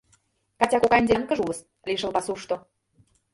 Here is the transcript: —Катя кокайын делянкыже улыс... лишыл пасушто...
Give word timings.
—Катя 0.59 0.77
кокайын 0.79 1.05
делянкыже 1.07 1.41
улыс... 1.43 1.59
лишыл 1.87 2.11
пасушто... 2.15 2.55